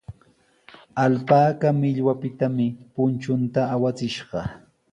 Alpaka 1.03 1.67
millwapitami 1.81 2.67
punchunta 2.93 3.61
awachishqa. 3.73 4.39